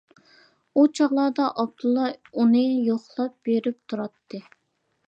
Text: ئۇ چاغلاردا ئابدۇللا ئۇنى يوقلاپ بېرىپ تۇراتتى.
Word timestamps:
ئۇ 0.79 0.85
چاغلاردا 0.99 1.49
ئابدۇللا 1.63 2.09
ئۇنى 2.31 2.65
يوقلاپ 2.89 3.39
بېرىپ 3.51 3.81
تۇراتتى. 3.87 4.47